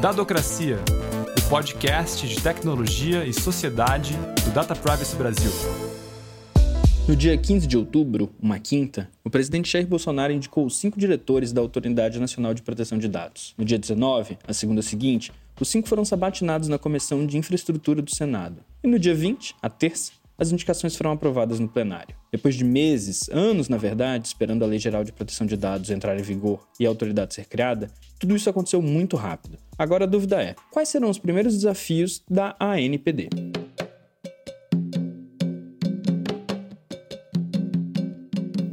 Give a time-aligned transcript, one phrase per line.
[0.00, 0.78] Dadocracia,
[1.36, 4.12] o podcast de tecnologia e sociedade
[4.44, 5.50] do Data Privacy Brasil.
[7.08, 11.60] No dia 15 de outubro, uma quinta, o presidente Jair Bolsonaro indicou cinco diretores da
[11.60, 13.54] Autoridade Nacional de Proteção de Dados.
[13.58, 18.14] No dia 19, a segunda seguinte, os cinco foram sabatinados na Comissão de Infraestrutura do
[18.14, 18.58] Senado.
[18.84, 22.14] E no dia 20, a terça, as indicações foram aprovadas no plenário.
[22.30, 26.16] Depois de meses, anos na verdade, esperando a Lei Geral de Proteção de Dados entrar
[26.16, 29.58] em vigor e a autoridade ser criada, tudo isso aconteceu muito rápido.
[29.76, 33.28] Agora a dúvida é: quais serão os primeiros desafios da ANPD?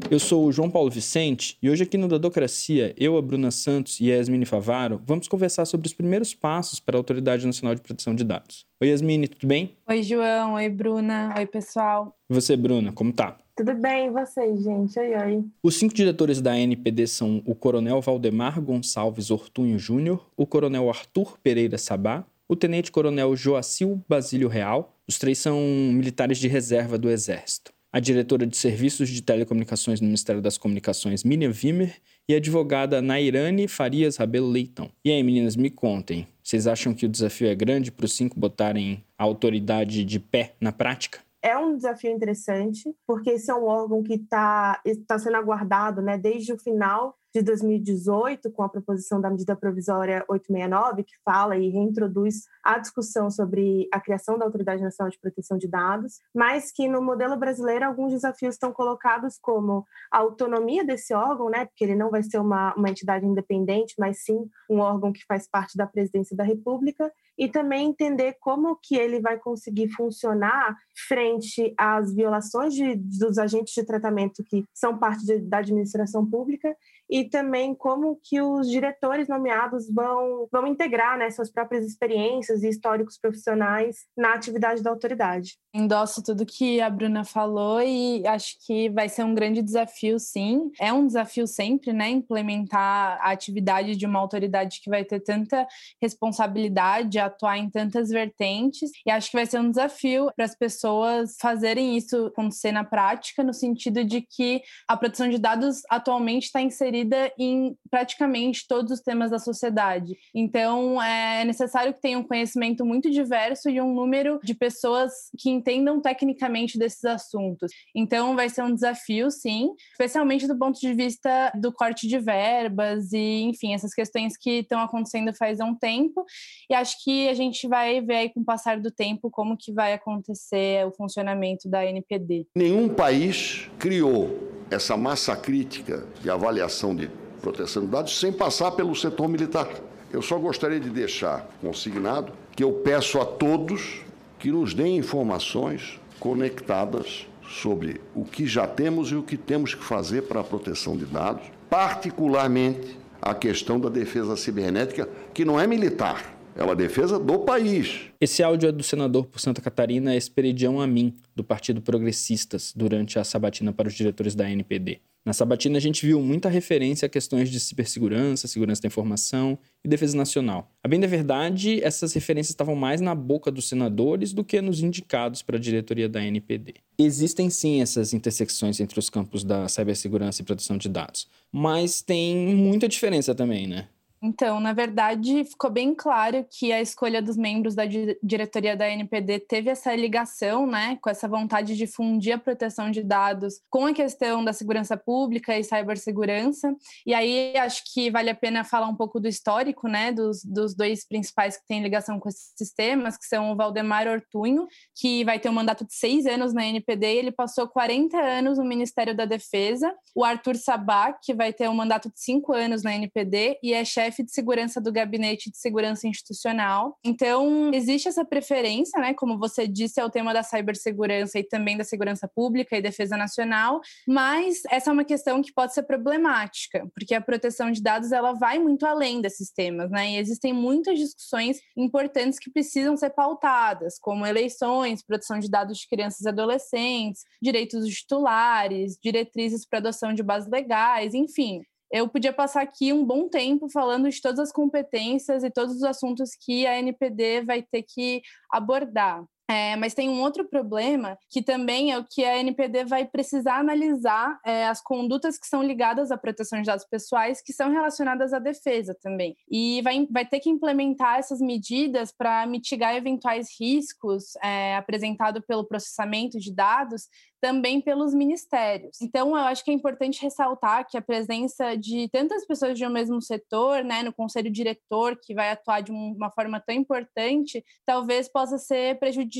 [0.10, 4.00] Eu sou o João Paulo Vicente e hoje aqui no Dadocracia, eu, a Bruna Santos
[4.00, 7.82] e a Yasmine Favaro vamos conversar sobre os primeiros passos para a Autoridade Nacional de
[7.82, 8.68] Proteção de Dados.
[8.80, 9.72] Oi, Yasmine, tudo bem?
[9.90, 10.54] Oi, João.
[10.54, 11.34] Oi, Bruna.
[11.36, 12.16] Oi, pessoal.
[12.30, 13.36] E você, Bruna, como tá?
[13.56, 15.00] Tudo bem, e vocês, gente?
[15.00, 15.44] Oi, oi.
[15.64, 21.40] Os cinco diretores da NPD são o Coronel Valdemar Gonçalves Ortunho Júnior, o Coronel Arthur
[21.42, 24.94] Pereira Sabá, o Tenente Coronel Joacil Basílio Real.
[25.08, 30.08] Os três são militares de reserva do Exército a diretora de Serviços de Telecomunicações no
[30.08, 31.96] Ministério das Comunicações, Miriam Wimmer,
[32.28, 34.90] e a advogada Nairane Farias Rabelo Leitão.
[35.06, 38.38] E aí, meninas, me contem, vocês acham que o desafio é grande para os cinco
[38.38, 41.20] botarem a autoridade de pé na prática?
[41.42, 46.18] É um desafio interessante, porque esse é um órgão que está tá sendo aguardado né,
[46.18, 51.70] desde o final de 2018, com a proposição da medida provisória 869, que fala e
[51.70, 56.88] reintroduz a discussão sobre a criação da Autoridade Nacional de Proteção de Dados, mas que
[56.88, 61.96] no modelo brasileiro alguns desafios estão colocados como a autonomia desse órgão, né, porque ele
[61.96, 65.86] não vai ser uma, uma entidade independente, mas sim um órgão que faz parte da
[65.86, 70.78] presidência da República, e também entender como que ele vai conseguir funcionar
[71.08, 76.76] frente às violações de, dos agentes de tratamento que são parte de, da administração pública
[77.10, 82.70] e também como que os diretores nomeados vão, vão integrar né, suas próprias experiências e
[82.70, 85.58] históricos profissionais na atividade da autoridade.
[85.74, 90.72] Endosso tudo que a Bruna falou e acho que vai ser um grande desafio, sim.
[90.80, 95.68] É um desafio sempre, né, implementar a atividade de uma autoridade que vai ter tanta
[96.02, 101.36] responsabilidade, atuar em tantas vertentes, e acho que vai ser um desafio para as pessoas
[101.40, 106.62] fazerem isso acontecer na prática, no sentido de que a proteção de dados atualmente está
[106.62, 110.18] inserida inserida em praticamente todos os temas da sociedade.
[110.34, 115.50] Então, é necessário que tenha um conhecimento muito diverso e um número de pessoas que
[115.50, 117.72] entendam tecnicamente desses assuntos.
[117.94, 123.12] Então, vai ser um desafio, sim, especialmente do ponto de vista do corte de verbas
[123.12, 126.26] e, enfim, essas questões que estão acontecendo faz um tempo.
[126.70, 129.72] E acho que a gente vai ver aí com o passar do tempo como que
[129.72, 132.48] vai acontecer o funcionamento da NPD.
[132.56, 137.10] Nenhum país criou essa massa crítica de avaliação de
[137.42, 139.68] proteção de dados sem passar pelo setor militar.
[140.12, 144.02] Eu só gostaria de deixar consignado que eu peço a todos
[144.40, 149.84] que nos deem informações conectadas sobre o que já temos e o que temos que
[149.84, 155.68] fazer para a proteção de dados, particularmente a questão da defesa cibernética, que não é
[155.68, 158.10] militar, é uma defesa do país.
[158.20, 163.24] Esse áudio é do senador por Santa Catarina Esperidião Amin, do Partido Progressistas, durante a
[163.24, 165.02] sabatina para os diretores da NPD.
[165.26, 169.88] Na sabatina, a gente viu muita referência a questões de cibersegurança, segurança da informação e
[169.88, 170.72] defesa nacional.
[170.84, 174.84] A bem da verdade, essas referências estavam mais na boca dos senadores do que nos
[174.84, 176.76] indicados para a diretoria da NPD.
[177.00, 182.56] Existem sim essas intersecções entre os campos da cibersegurança e proteção de dados, mas tem
[182.56, 183.88] muita diferença também, né?
[184.26, 187.84] Então, na verdade, ficou bem claro que a escolha dos membros da
[188.24, 193.04] diretoria da NPD teve essa ligação, né, com essa vontade de fundir a proteção de
[193.04, 196.76] dados com a questão da segurança pública e cibersegurança.
[197.06, 200.74] E aí acho que vale a pena falar um pouco do histórico, né, dos, dos
[200.74, 204.68] dois principais que têm ligação com esses sistemas, que são o Valdemar Ortunho,
[205.00, 208.66] que vai ter um mandato de seis anos na NPD, ele passou 40 anos no
[208.66, 209.94] Ministério da Defesa.
[210.16, 213.86] O Arthur Sabá, que vai ter um mandato de cinco anos na NPD e é
[213.86, 216.98] chefe chefe de segurança do Gabinete de Segurança Institucional.
[217.04, 219.14] Então, existe essa preferência, né?
[219.14, 223.18] Como você disse, é o tema da cibersegurança e também da segurança pública e defesa
[223.18, 228.12] nacional, mas essa é uma questão que pode ser problemática, porque a proteção de dados
[228.12, 230.12] ela vai muito além desses temas, né?
[230.12, 235.88] E existem muitas discussões importantes que precisam ser pautadas, como eleições, proteção de dados de
[235.88, 242.34] crianças e adolescentes, direitos dos titulares, diretrizes para adoção de bases legais, enfim eu podia
[242.34, 246.66] passar aqui um bom tempo falando de todas as competências e todos os assuntos que
[246.66, 248.22] a NPD vai ter que
[248.52, 249.24] abordar.
[249.48, 253.60] É, mas tem um outro problema que também é o que a NPD vai precisar
[253.60, 258.34] analisar é, as condutas que são ligadas à proteção de dados pessoais, que são relacionadas
[258.34, 259.36] à defesa também.
[259.50, 265.64] E vai, vai ter que implementar essas medidas para mitigar eventuais riscos é, apresentados pelo
[265.64, 267.08] processamento de dados
[267.40, 269.00] também pelos ministérios.
[269.00, 272.90] Então, eu acho que é importante ressaltar que a presença de tantas pessoas de um
[272.90, 278.28] mesmo setor, né, no conselho diretor, que vai atuar de uma forma tão importante, talvez
[278.28, 279.35] possa ser prejudicial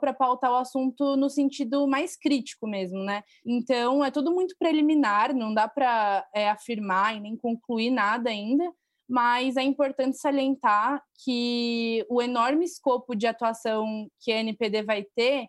[0.00, 3.22] para pautar o assunto no sentido mais crítico mesmo, né?
[3.44, 8.64] Então, é tudo muito preliminar, não dá para é, afirmar e nem concluir nada ainda,
[9.08, 15.48] mas é importante salientar que o enorme escopo de atuação que a NPD vai ter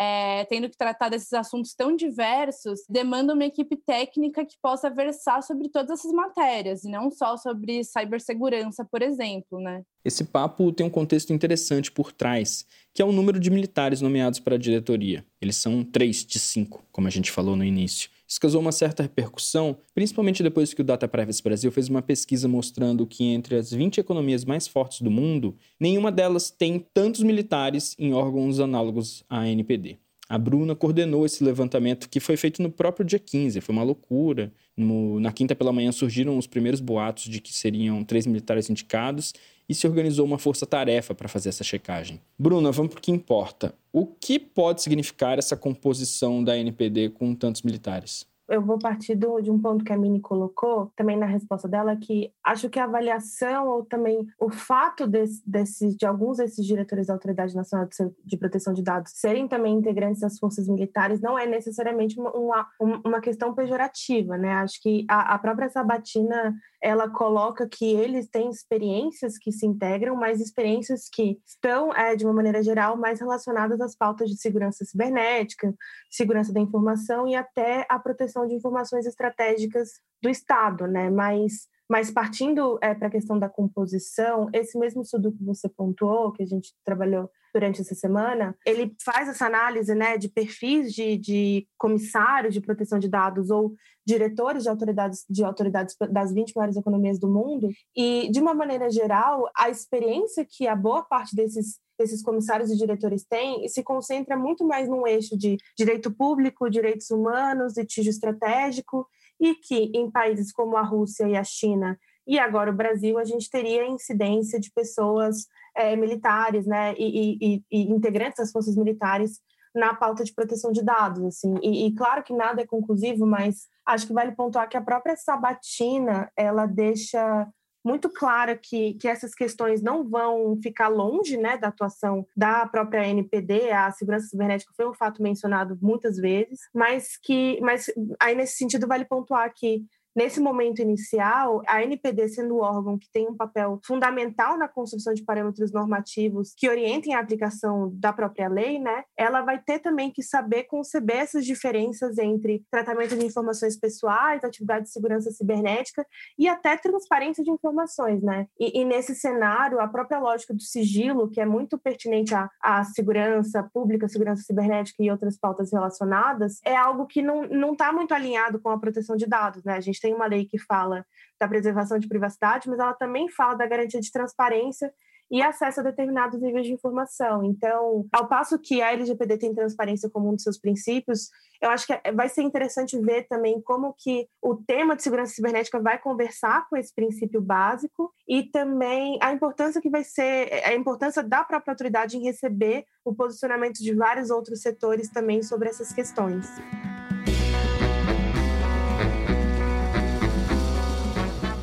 [0.00, 5.42] é, tendo que tratar desses assuntos tão diversos, demanda uma equipe técnica que possa versar
[5.42, 9.82] sobre todas essas matérias, e não só sobre cibersegurança, por exemplo, né?
[10.02, 12.64] Esse papo tem um contexto interessante por trás,
[12.94, 15.22] que é o número de militares nomeados para a diretoria.
[15.38, 18.08] Eles são três de cinco, como a gente falou no início.
[18.30, 22.46] Isso causou uma certa repercussão, principalmente depois que o Data Privacy Brasil fez uma pesquisa
[22.46, 27.96] mostrando que entre as 20 economias mais fortes do mundo, nenhuma delas tem tantos militares
[27.98, 29.98] em órgãos análogos à NPD.
[30.28, 34.52] A Bruna coordenou esse levantamento que foi feito no próprio dia 15, foi uma loucura.
[34.76, 39.34] No, na quinta pela manhã surgiram os primeiros boatos de que seriam três militares indicados
[39.70, 42.20] e se organizou uma força-tarefa para fazer essa checagem.
[42.36, 43.72] Bruna, vamos para o que importa.
[43.92, 48.28] O que pode significar essa composição da NPD com tantos militares?
[48.50, 51.94] eu vou partir do, de um ponto que a Mini colocou, também na resposta dela,
[51.94, 57.06] que acho que a avaliação ou também o fato desse, desse, de alguns desses diretores
[57.06, 57.88] da Autoridade Nacional
[58.24, 63.00] de Proteção de Dados serem também integrantes das forças militares não é necessariamente uma, uma,
[63.04, 64.54] uma questão pejorativa, né?
[64.54, 70.16] Acho que a, a própria Sabatina ela coloca que eles têm experiências que se integram,
[70.16, 74.84] mas experiências que estão, é, de uma maneira geral, mais relacionadas às pautas de segurança
[74.84, 75.74] cibernética,
[76.10, 81.10] segurança da informação e até a proteção de informações estratégicas do Estado, né?
[81.10, 86.30] Mas mas partindo é, para a questão da composição, esse mesmo estudo que você pontuou,
[86.30, 91.16] que a gente trabalhou durante essa semana, ele faz essa análise né, de perfis de,
[91.16, 93.74] de comissários de proteção de dados ou
[94.06, 98.88] diretores de autoridades, de autoridades das 20 maiores economias do mundo, e, de uma maneira
[98.88, 104.34] geral, a experiência que a boa parte desses desses comissários e diretores têm se concentra
[104.34, 109.06] muito mais num eixo de direito público, direitos humanos, litígio estratégico
[109.40, 113.24] e que em países como a Rússia e a China e agora o Brasil a
[113.24, 115.46] gente teria incidência de pessoas
[115.76, 119.40] é, militares, né, e, e, e, integrantes das forças militares
[119.74, 121.54] na pauta de proteção de dados, assim.
[121.62, 125.16] E, e, claro que nada é conclusivo, mas acho que vale pontuar que a própria
[125.16, 127.48] Sabatina ela deixa
[127.84, 133.06] muito clara que, que essas questões não vão ficar longe né, da atuação da própria
[133.06, 137.86] NPD, a segurança cibernética foi um fato mencionado muitas vezes, mas que mas
[138.20, 143.10] aí nesse sentido vale pontuar que Nesse momento inicial, a NPD sendo o órgão que
[143.12, 148.48] tem um papel fundamental na construção de parâmetros normativos que orientem a aplicação da própria
[148.48, 153.78] lei, né, ela vai ter também que saber conceber essas diferenças entre tratamento de informações
[153.78, 156.06] pessoais, atividade de segurança cibernética
[156.38, 158.46] e até transparência de informações, né?
[158.58, 162.84] E, e nesse cenário, a própria lógica do sigilo, que é muito pertinente à, à
[162.84, 168.60] segurança pública, segurança cibernética e outras pautas relacionadas, é algo que não está muito alinhado
[168.60, 169.74] com a proteção de dados, né?
[169.74, 171.04] A gente tem uma lei que fala
[171.38, 174.92] da preservação de privacidade, mas ela também fala da garantia de transparência
[175.30, 177.44] e acesso a determinados níveis de informação.
[177.44, 181.30] Então, ao passo que a LGPD tem transparência como um dos seus princípios,
[181.62, 185.32] eu acho que é, vai ser interessante ver também como que o tema de segurança
[185.32, 190.74] cibernética vai conversar com esse princípio básico e também a importância que vai ser a
[190.74, 195.92] importância da própria autoridade em receber o posicionamento de vários outros setores também sobre essas
[195.92, 196.46] questões.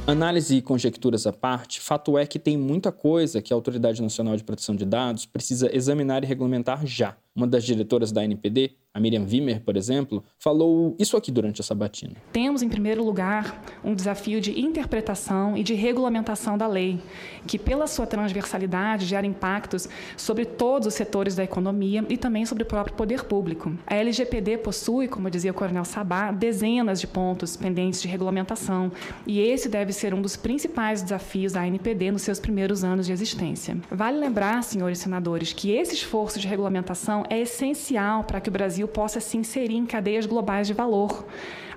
[0.08, 4.38] Análise e conjecturas à parte, fato é que tem muita coisa que a Autoridade Nacional
[4.38, 7.18] de Proteção de Dados precisa examinar e regulamentar já.
[7.38, 11.64] Uma das diretoras da NPD, a Miriam Wimmer, por exemplo, falou isso aqui durante a
[11.64, 12.16] sabatina.
[12.34, 17.00] Temos, em primeiro lugar, um desafio de interpretação e de regulamentação da lei,
[17.46, 22.64] que, pela sua transversalidade, gera impactos sobre todos os setores da economia e também sobre
[22.64, 23.72] o próprio poder público.
[23.86, 28.92] A LGPD possui, como dizia o Coronel Sabá, dezenas de pontos pendentes de regulamentação,
[29.28, 33.12] e esse deve ser um dos principais desafios da NPD nos seus primeiros anos de
[33.12, 33.78] existência.
[33.92, 38.88] Vale lembrar, senhores senadores, que esse esforço de regulamentação é essencial para que o Brasil
[38.88, 41.26] possa se inserir em cadeias globais de valor.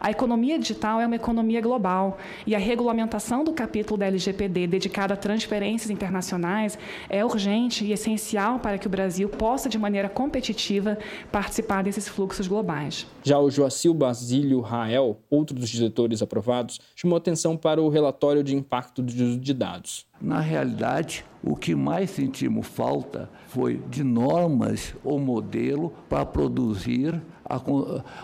[0.01, 2.17] A economia digital é uma economia global
[2.47, 6.79] e a regulamentação do capítulo da LGPD dedicado a transferências internacionais
[7.11, 10.97] é urgente e essencial para que o Brasil possa, de maneira competitiva,
[11.31, 13.07] participar desses fluxos globais.
[13.23, 18.57] Já o Joacil Basílio Rael, outro dos diretores aprovados, chamou atenção para o relatório de
[18.57, 20.07] impacto do uso de dados.
[20.19, 27.61] Na realidade, o que mais sentimos falta foi de normas ou modelo para produzir a,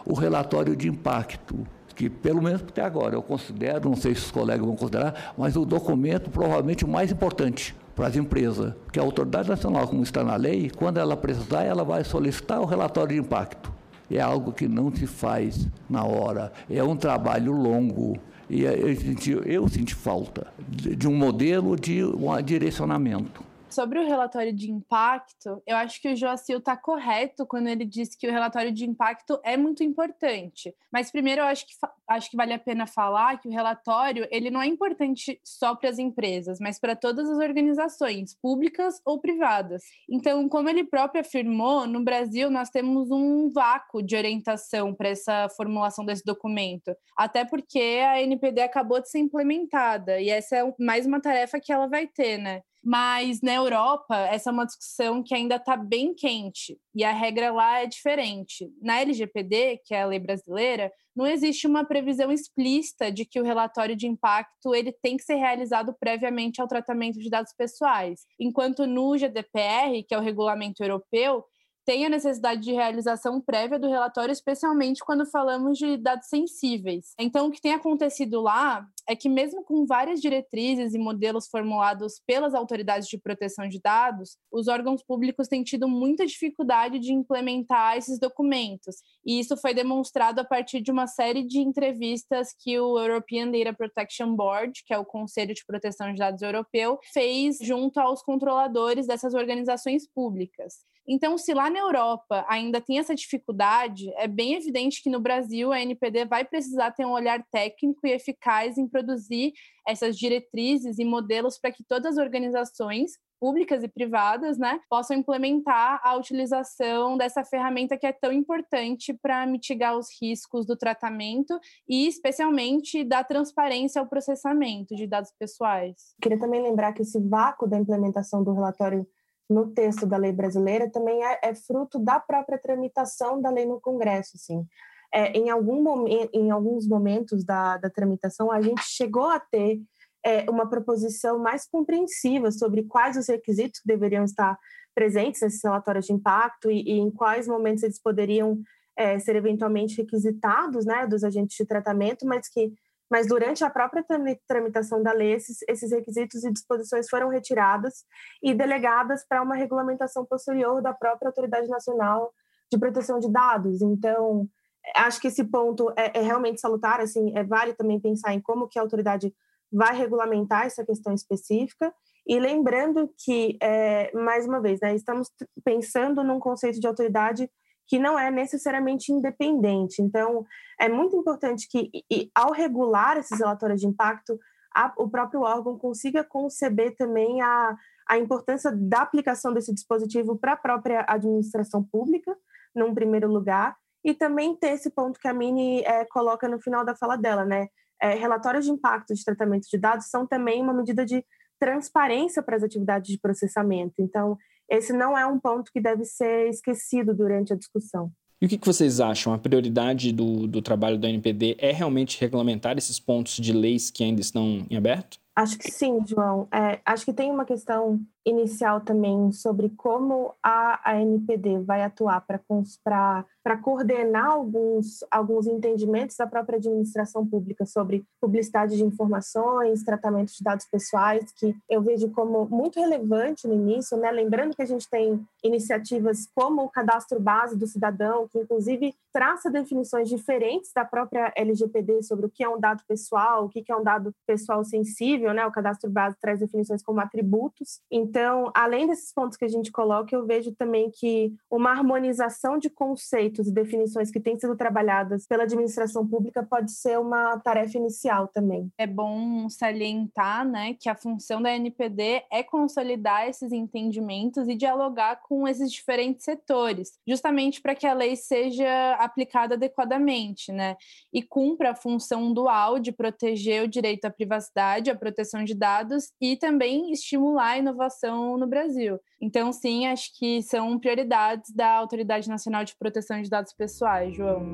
[0.04, 4.30] o relatório de impacto que pelo menos até agora eu considero, não sei se os
[4.30, 9.02] colegas vão considerar, mas o documento provavelmente o mais importante para as empresas, que a
[9.02, 13.20] autoridade nacional, como está na lei, quando ela precisar, ela vai solicitar o relatório de
[13.26, 13.73] impacto.
[14.11, 18.18] É algo que não se faz na hora, é um trabalho longo.
[18.48, 23.45] E eu senti, eu senti falta de um modelo de um direcionamento
[23.76, 28.16] sobre o relatório de impacto, eu acho que o Joacil está correto quando ele diz
[28.16, 30.75] que o relatório de impacto é muito importante.
[30.90, 31.75] Mas primeiro eu acho que,
[32.09, 35.90] acho que vale a pena falar que o relatório ele não é importante só para
[35.90, 39.83] as empresas, mas para todas as organizações, públicas ou privadas.
[40.11, 45.50] Então, como ele próprio afirmou, no Brasil nós temos um vácuo de orientação para essa
[45.50, 51.04] formulação desse documento, até porque a NPD acabou de ser implementada e essa é mais
[51.04, 52.62] uma tarefa que ela vai ter, né?
[52.88, 57.52] Mas na Europa, essa é uma discussão que ainda está bem quente e a regra
[57.52, 58.70] lá é diferente.
[58.80, 63.42] Na LGPD, que é a lei brasileira, não existe uma previsão explícita de que o
[63.42, 68.86] relatório de impacto ele tem que ser realizado previamente ao tratamento de dados pessoais, enquanto
[68.86, 71.44] no GDPR, que é o regulamento europeu,
[71.86, 77.14] tem a necessidade de realização prévia do relatório, especialmente quando falamos de dados sensíveis.
[77.18, 82.20] Então, o que tem acontecido lá é que, mesmo com várias diretrizes e modelos formulados
[82.26, 87.96] pelas autoridades de proteção de dados, os órgãos públicos têm tido muita dificuldade de implementar
[87.96, 88.96] esses documentos.
[89.24, 93.72] E isso foi demonstrado a partir de uma série de entrevistas que o European Data
[93.72, 99.06] Protection Board, que é o Conselho de Proteção de Dados Europeu, fez junto aos controladores
[99.06, 100.84] dessas organizações públicas.
[101.08, 105.72] Então, se lá na Europa ainda tem essa dificuldade, é bem evidente que no Brasil
[105.72, 109.52] a NPD vai precisar ter um olhar técnico e eficaz em produzir
[109.86, 116.00] essas diretrizes e modelos para que todas as organizações públicas e privadas, né, possam implementar
[116.02, 121.58] a utilização dessa ferramenta que é tão importante para mitigar os riscos do tratamento
[121.88, 126.14] e, especialmente, da transparência ao processamento de dados pessoais.
[126.20, 129.06] Queria também lembrar que esse vácuo da implementação do relatório
[129.48, 133.80] no texto da lei brasileira também é, é fruto da própria tramitação da lei no
[133.80, 134.66] Congresso, assim.
[135.12, 139.80] É, em, algum em alguns momentos da, da tramitação, a gente chegou a ter
[140.24, 144.58] é, uma proposição mais compreensiva sobre quais os requisitos deveriam estar
[144.94, 148.60] presentes nesses relatórios de impacto e, e em quais momentos eles poderiam
[148.96, 152.72] é, ser eventualmente requisitados né, dos agentes de tratamento, mas que
[153.10, 154.04] mas durante a própria
[154.46, 158.04] tramitação da lei, esses, esses requisitos e disposições foram retiradas
[158.42, 162.32] e delegadas para uma regulamentação posterior da própria Autoridade Nacional
[162.70, 163.80] de Proteção de Dados.
[163.80, 164.48] Então,
[164.96, 168.68] acho que esse ponto é, é realmente salutar, assim, é vale também pensar em como
[168.68, 169.32] que a autoridade
[169.72, 171.92] vai regulamentar essa questão específica
[172.26, 175.30] e lembrando que, é, mais uma vez, né, estamos
[175.64, 177.48] pensando num conceito de autoridade
[177.86, 180.02] que não é necessariamente independente.
[180.02, 180.44] Então,
[180.80, 184.38] é muito importante que, e, ao regular esses relatórios de impacto,
[184.74, 187.76] a, o próprio órgão consiga conceber também a,
[188.08, 192.36] a importância da aplicação desse dispositivo para a própria administração pública,
[192.74, 196.84] num primeiro lugar, e também ter esse ponto que a Mini é, coloca no final
[196.84, 197.68] da fala dela, né?
[198.00, 201.24] É, relatórios de impacto de tratamento de dados são também uma medida de
[201.58, 203.94] transparência para as atividades de processamento.
[203.98, 204.36] Então,
[204.68, 208.11] esse não é um ponto que deve ser esquecido durante a discussão.
[208.40, 209.32] E o que vocês acham?
[209.32, 214.04] A prioridade do, do trabalho do NPD é realmente regulamentar esses pontos de leis que
[214.04, 215.18] ainda estão em aberto?
[215.36, 216.48] Acho que sim, João.
[216.50, 223.56] É, acho que tem uma questão inicial também sobre como a ANPD vai atuar para
[223.62, 230.66] coordenar alguns, alguns entendimentos da própria administração pública sobre publicidade de informações, tratamento de dados
[230.66, 234.10] pessoais, que eu vejo como muito relevante no início, né?
[234.10, 239.48] lembrando que a gente tem iniciativas como o cadastro base do cidadão, que inclusive traça
[239.48, 243.76] definições diferentes da própria LGPD sobre o que é um dado pessoal, o que é
[243.76, 245.47] um dado pessoal sensível, né?
[245.47, 247.80] O cadastro base traz definições como atributos.
[247.90, 252.71] Então, além desses pontos que a gente coloca, eu vejo também que uma harmonização de
[252.71, 258.28] conceitos e definições que têm sido trabalhadas pela administração pública pode ser uma tarefa inicial
[258.28, 258.71] também.
[258.78, 265.21] É bom salientar, né, que a função da NPD é consolidar esses entendimentos e dialogar
[265.23, 270.76] com esses diferentes setores, justamente para que a lei seja aplicada adequadamente, né?
[271.12, 276.12] E cumpra a função dual de proteger o direito à privacidade, à proteção de dados
[276.20, 278.99] e também estimular a inovação no Brasil.
[279.20, 284.44] Então, sim, acho que são prioridades da Autoridade Nacional de Proteção de Dados Pessoais, João.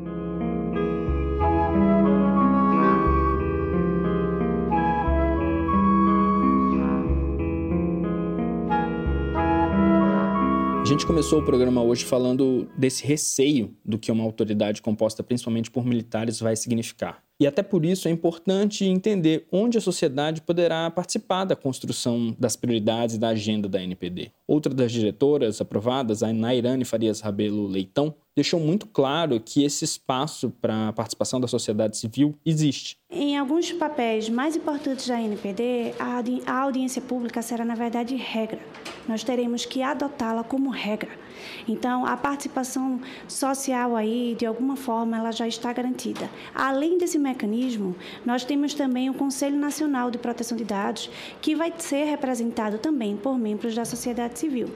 [10.81, 15.71] A gente começou o programa hoje falando desse receio do que uma autoridade composta principalmente
[15.71, 17.23] por militares vai significar.
[17.43, 22.55] E até por isso é importante entender onde a sociedade poderá participar da construção das
[22.55, 24.31] prioridades da agenda da NPD.
[24.47, 30.51] Outra das diretoras aprovadas, a Nairane Farias Rabelo Leitão, deixou muito claro que esse espaço
[30.61, 32.97] para a participação da sociedade civil existe.
[33.11, 35.95] Em alguns papéis mais importantes da NPD,
[36.47, 38.61] a audiência pública será, na verdade, regra.
[39.09, 41.11] Nós teremos que adotá-la como regra.
[41.69, 46.29] Então, a participação social aí, de alguma forma, ela já está garantida.
[46.55, 47.95] Além desse mecanismo,
[48.25, 53.17] nós temos também o Conselho Nacional de Proteção de Dados, que vai ser representado também
[53.17, 54.69] por membros da sociedade civil.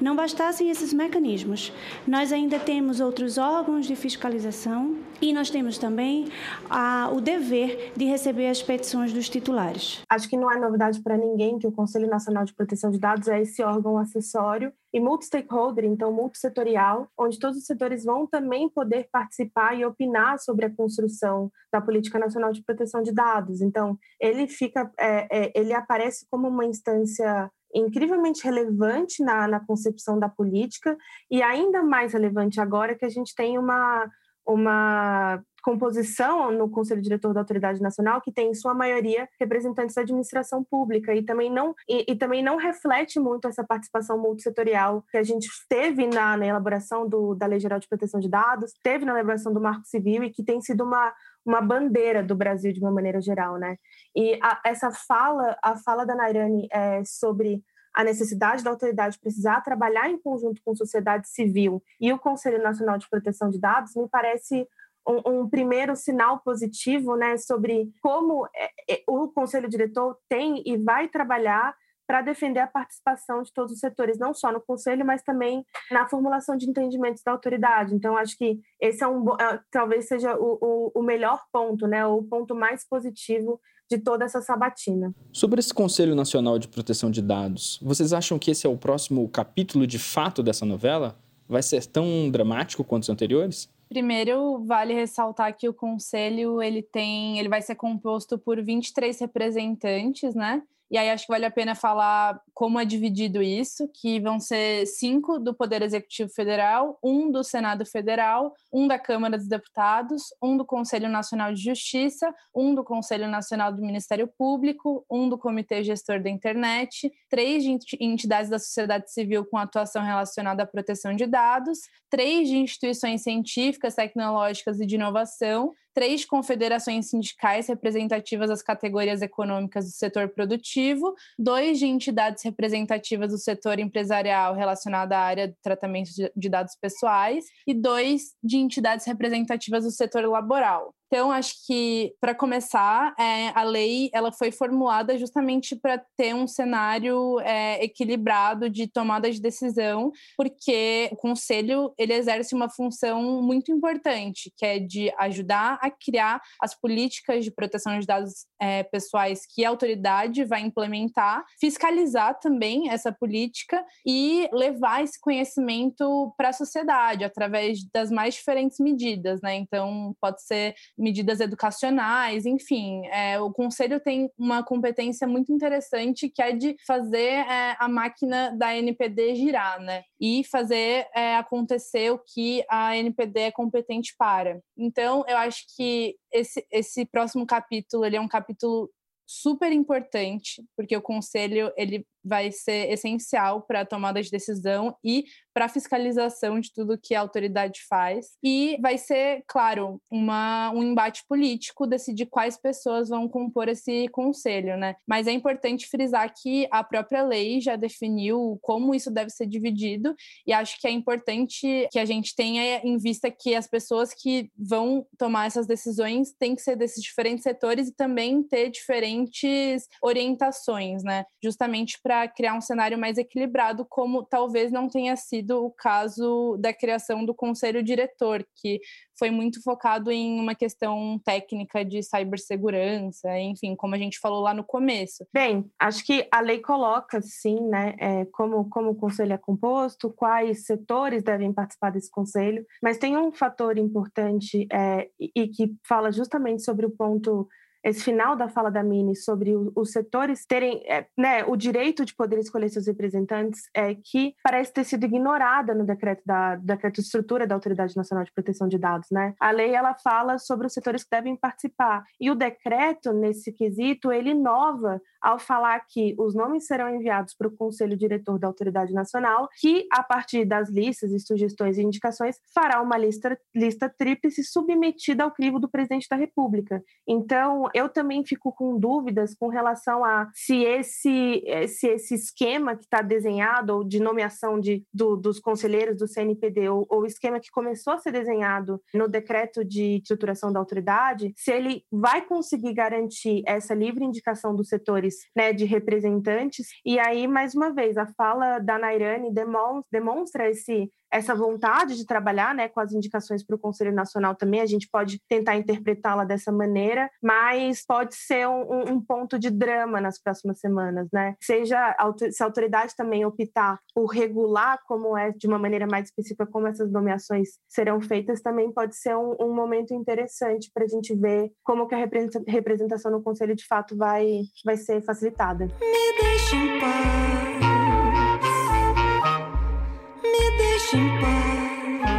[0.00, 1.72] Não bastassem esses mecanismos,
[2.06, 6.28] nós ainda temos outros órgãos de fiscalização e nós temos também
[6.68, 10.02] a, o dever de receber as petições dos titulares.
[10.10, 13.28] Acho que não é novidade para ninguém que o Conselho Nacional de Proteção de Dados
[13.28, 19.06] é esse órgão acessório e multi-stakeholder, então multissetorial, onde todos os setores vão também poder
[19.12, 23.60] participar e opinar sobre a construção da Política Nacional de Proteção de Dados.
[23.60, 30.18] Então, ele fica, é, é, ele aparece como uma instância incrivelmente relevante na, na concepção
[30.18, 30.96] da política
[31.30, 34.10] e ainda mais relevante agora que a gente tem uma,
[34.46, 40.02] uma composição no Conselho Diretor da Autoridade Nacional que tem em sua maioria representantes da
[40.02, 45.16] administração pública e também não e, e também não reflete muito essa participação multissetorial que
[45.16, 49.04] a gente teve na, na elaboração do, da Lei Geral de Proteção de Dados, teve
[49.04, 51.12] na elaboração do Marco Civil e que tem sido uma
[51.44, 53.76] uma bandeira do Brasil de uma maneira geral, né?
[54.16, 57.62] E a, essa fala, a fala da Nairane é, sobre
[57.94, 62.98] a necessidade da autoridade precisar trabalhar em conjunto com sociedade civil e o Conselho Nacional
[62.98, 64.68] de Proteção de Dados me parece
[65.06, 70.76] um, um primeiro sinal positivo, né, sobre como é, é, o Conselho Diretor tem e
[70.76, 71.74] vai trabalhar
[72.06, 76.08] para defender a participação de todos os setores, não só no conselho, mas também na
[76.08, 77.94] formulação de entendimentos da autoridade.
[77.94, 82.06] Então, acho que esse é um é, talvez seja o, o, o melhor ponto, né,
[82.06, 85.14] o ponto mais positivo de toda essa sabatina.
[85.32, 89.28] Sobre esse Conselho Nacional de Proteção de Dados, vocês acham que esse é o próximo
[89.28, 91.16] capítulo de fato dessa novela?
[91.48, 93.68] Vai ser tão dramático quanto os anteriores?
[93.88, 100.34] Primeiro, vale ressaltar que o conselho ele tem, ele vai ser composto por 23 representantes,
[100.34, 100.62] né?
[100.90, 104.86] E aí acho que vale a pena falar como é dividido isso, que vão ser
[104.86, 110.56] cinco do Poder Executivo Federal, um do Senado Federal, um da Câmara dos Deputados, um
[110.56, 115.82] do Conselho Nacional de Justiça, um do Conselho Nacional do Ministério Público, um do Comitê
[115.82, 121.26] Gestor da Internet, três de entidades da sociedade civil com atuação relacionada à proteção de
[121.26, 129.22] dados, três de instituições científicas, tecnológicas e de inovação, três confederações sindicais representativas das categorias
[129.22, 135.54] econômicas do setor produtivo, dois de entidades representativas do setor empresarial relacionado à área de
[135.62, 140.94] tratamento de dados pessoais e dois de entidades representativas do setor laboral.
[141.06, 146.46] Então, acho que, para começar, é, a lei ela foi formulada justamente para ter um
[146.46, 153.70] cenário é, equilibrado de tomada de decisão, porque o conselho ele exerce uma função muito
[153.70, 159.46] importante, que é de ajudar a criar as políticas de proteção de dados é, pessoais
[159.46, 166.52] que a autoridade vai implementar, fiscalizar também essa política e levar esse conhecimento para a
[166.52, 169.54] sociedade através das mais diferentes medidas, né?
[169.54, 173.06] Então, pode ser medidas educacionais, enfim.
[173.06, 178.50] É, o conselho tem uma competência muito interessante que é de fazer é, a máquina
[178.56, 180.02] da NPD girar, né?
[180.20, 184.60] E fazer é, acontecer o que a NPD é competente para.
[184.76, 188.90] Então, eu acho que esse, esse próximo capítulo ele é um capítulo
[189.26, 195.24] super importante, porque o conselho ele vai ser essencial para a tomada de decisão e
[195.54, 198.36] para fiscalização de tudo que a autoridade faz.
[198.44, 204.76] E vai ser, claro, uma, um embate político decidir quais pessoas vão compor esse conselho,
[204.76, 204.96] né?
[205.06, 210.14] Mas é importante frisar que a própria lei já definiu como isso deve ser dividido,
[210.46, 214.50] e acho que é importante que a gente tenha em vista que as pessoas que
[214.58, 221.02] vão tomar essas decisões têm que ser desses diferentes setores e também ter diferentes orientações,
[221.02, 221.24] né?
[221.42, 226.72] Justamente para criar um cenário mais equilibrado, como talvez não tenha sido o caso da
[226.72, 228.80] criação do conselho diretor, que
[229.18, 234.52] foi muito focado em uma questão técnica de cibersegurança, enfim, como a gente falou lá
[234.52, 235.26] no começo.
[235.32, 240.12] Bem, acho que a lei coloca, sim, né, é, como, como o conselho é composto,
[240.12, 246.12] quais setores devem participar desse conselho, mas tem um fator importante é, e que fala
[246.12, 247.48] justamente sobre o ponto
[247.86, 252.14] esse final da fala da Mini sobre os setores terem é, né, o direito de
[252.14, 257.02] poder escolher seus representantes, é, que parece ter sido ignorada no decreto da decreto de
[257.02, 259.08] estrutura da Autoridade Nacional de Proteção de Dados.
[259.12, 259.34] Né?
[259.40, 264.10] A lei ela fala sobre os setores que devem participar e o decreto nesse quesito
[264.10, 268.92] ele inova ao falar que os nomes serão enviados para o Conselho Diretor da Autoridade
[268.92, 274.44] Nacional, que a partir das listas e sugestões e indicações fará uma lista lista tríplice
[274.44, 276.80] submetida ao crivo do Presidente da República.
[277.08, 282.84] Então eu também fico com dúvidas com relação a se esse, se esse esquema que
[282.84, 287.94] está desenhado, ou de nomeação de, do, dos conselheiros do CNPD, ou, esquema que começou
[287.94, 293.74] a ser desenhado no decreto de estruturação da autoridade, se ele vai conseguir garantir essa
[293.74, 296.68] livre indicação dos setores né, de representantes.
[296.84, 302.06] E aí, mais uma vez, a fala da Nairane demonstra, demonstra esse essa vontade de
[302.06, 306.24] trabalhar né, com as indicações para o Conselho Nacional também, a gente pode tentar interpretá-la
[306.24, 311.34] dessa maneira, mas pode ser um, um, ponto de drama nas próximas semanas, né?
[311.40, 311.94] Seja
[312.30, 316.66] se a autoridade também optar por regular como é de uma maneira mais específica como
[316.66, 321.50] essas nomeações serão feitas, também pode ser um, um momento interessante para a gente ver
[321.64, 322.08] como que a
[322.48, 325.66] representação no Conselho de fato vai, vai ser facilitada.
[325.66, 327.35] Me deixa em paz.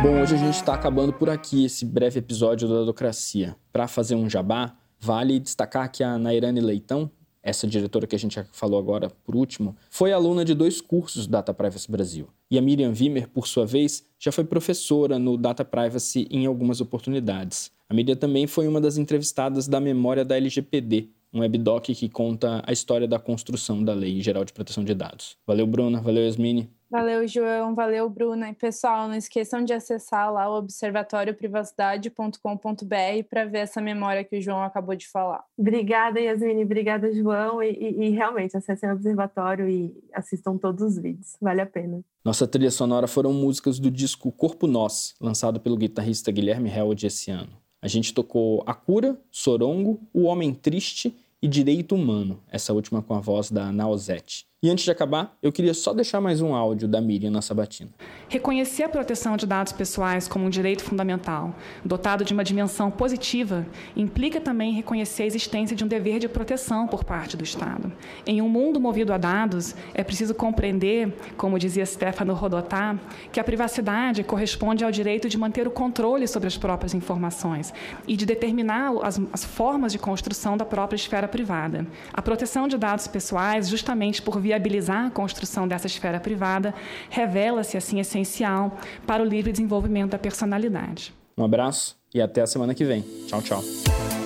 [0.03, 3.55] Bom, hoje a gente está acabando por aqui esse breve episódio da Docracia.
[3.71, 7.09] Para fazer um jabá, vale destacar que a Nairane Leitão,
[7.41, 11.53] essa diretora que a gente falou agora por último, foi aluna de dois cursos Data
[11.53, 12.27] Privacy Brasil.
[12.51, 16.81] E a Miriam Wimmer, por sua vez, já foi professora no Data Privacy em algumas
[16.81, 17.71] oportunidades.
[17.87, 22.61] A Miriam também foi uma das entrevistadas da memória da LGPD, um webdoc que conta
[22.67, 25.37] a história da construção da Lei Geral de Proteção de Dados.
[25.47, 26.01] Valeu, Bruna.
[26.01, 26.69] Valeu, Yasmine.
[26.89, 27.75] Valeu, João.
[27.75, 28.49] Valeu, Bruna.
[28.49, 34.41] E pessoal, não esqueçam de acessar lá o observatorioprivacidade.com.br para ver essa memória que o
[34.41, 35.43] João acabou de falar.
[35.57, 36.63] Obrigada, Yasmine.
[36.63, 37.61] Obrigada, João.
[37.61, 41.35] E, e, e realmente, acessem o Observatório e assistam todos os vídeos.
[41.41, 42.01] Vale a pena.
[42.23, 47.31] Nossa trilha sonora foram músicas do disco Corpo Nós, lançado pelo guitarrista Guilherme Held esse
[47.31, 47.51] ano.
[47.81, 53.13] A gente tocou A Cura, Sorongo, O Homem Triste e Direito Humano, essa última com
[53.13, 54.46] a voz da Naozete.
[54.59, 57.91] E antes de acabar, eu queria só deixar mais um áudio da Miriam na sabatina.
[58.27, 61.53] Reconhecer a proteção de dados pessoais como um direito fundamental,
[61.85, 66.87] dotado de uma dimensão positiva, implica também reconhecer a existência de um dever de proteção
[66.87, 67.93] por parte do Estado.
[68.25, 72.99] Em um mundo movido a dados, é preciso compreender, como dizia Stefano Rodotà,
[73.31, 77.71] que a privacidade corresponde ao direito de manter o controle sobre as próprias informações
[78.07, 81.85] e de determinar as, as formas de construção da própria esfera privada.
[82.11, 86.73] A proteção de dados pessoais, justamente por viabilizar a construção dessa esfera privada,
[87.09, 91.13] revela-se assim essencial para o livre desenvolvimento da personalidade.
[91.37, 93.03] Um abraço e até a semana que vem.
[93.27, 94.16] Tchau, tchau.